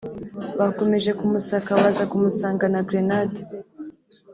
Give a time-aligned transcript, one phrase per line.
[0.59, 3.41] Bakomeje kumusaka baza kumusangana grenade